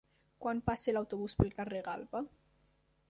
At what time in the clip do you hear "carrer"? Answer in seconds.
1.59-1.83